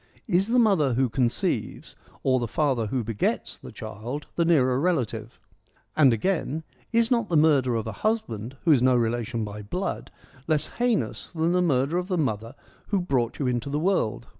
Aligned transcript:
'Is 0.27 0.47
the 0.47 0.57
mother 0.57 0.95
who 0.95 1.09
conceives, 1.09 1.95
or 2.23 2.39
the 2.39 2.47
father 2.47 2.87
who 2.87 3.03
begets 3.03 3.59
the 3.59 3.71
child, 3.71 4.25
the 4.35 4.43
nearer 4.43 4.79
relative?' 4.79 5.39
And 5.95 6.11
again,' 6.11 6.63
Is 6.99 7.11
not 7.11 7.29
the 7.29 7.37
murder 7.37 7.75
of 7.75 7.85
a 7.85 7.91
husband, 8.01 8.57
who 8.65 8.71
is 8.71 8.81
no 8.81 8.95
relation 8.95 9.45
by 9.45 9.61
blood, 9.61 10.09
less 10.47 10.65
heinous 10.79 11.29
than 11.35 11.51
the 11.51 11.61
murder 11.61 11.99
of 11.99 12.07
the 12.07 12.17
mother 12.17 12.55
who 12.87 12.99
brought 12.99 13.37
you 13.37 13.45
into 13.45 13.69
the 13.69 13.77
world 13.77 14.25